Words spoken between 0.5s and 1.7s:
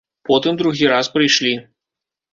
другі раз прыйшлі.